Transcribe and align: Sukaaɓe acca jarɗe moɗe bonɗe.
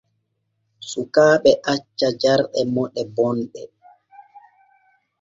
Sukaaɓe 0.89 1.51
acca 1.73 2.07
jarɗe 2.21 2.59
moɗe 2.73 3.01
bonɗe. 3.15 3.61